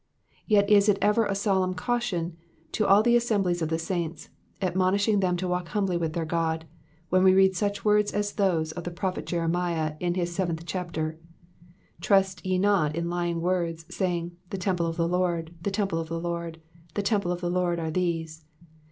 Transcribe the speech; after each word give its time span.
Yet 0.47 0.67
is 0.67 0.89
it 0.89 0.97
ever 0.99 1.27
a 1.27 1.35
solemn 1.35 1.75
caution 1.75 2.35
to 2.71 2.87
all 2.87 3.03
the 3.03 3.15
assemblies 3.15 3.61
of 3.61 3.69
the 3.69 3.77
saints, 3.77 4.29
admonishing 4.59 5.19
them 5.19 5.37
to 5.37 5.47
walk 5.47 5.67
humbly 5.67 5.95
with 5.95 6.13
their 6.13 6.25
God, 6.25 6.65
when 7.09 7.23
we 7.23 7.35
read 7.35 7.55
such 7.55 7.85
words 7.85 8.11
as 8.11 8.33
those 8.33 8.71
of 8.71 8.83
the 8.83 8.89
prophet 8.89 9.27
Jeremiah 9.27 9.95
in 9.99 10.15
his 10.15 10.33
seventh 10.33 10.65
chapter, 10.65 11.19
Trust 12.01 12.43
ye 12.43 12.57
not 12.57 12.95
in 12.95 13.11
lying 13.11 13.41
words, 13.41 13.85
saying. 13.95 14.31
The 14.49 14.57
temple 14.57 14.87
of 14.87 14.97
the 14.97 15.07
Lord, 15.07 15.53
The 15.61 15.69
temple 15.69 15.99
of 15.99 16.09
the 16.09 16.19
Lord, 16.19 16.59
The 16.95 17.03
temple 17.03 17.31
of 17.31 17.41
the 17.41 17.51
Lord, 17.51 17.77
are 17.79 17.91
these. 17.91 18.43